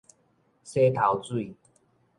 [0.63, 1.55] 洗頭水